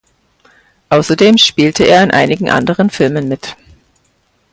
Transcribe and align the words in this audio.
Außerdem 0.89 1.37
spielte 1.37 1.83
er 1.85 2.01
in 2.03 2.09
einigen 2.09 2.49
anderen 2.49 2.89
Filmen 2.89 3.27
mit. 3.27 3.55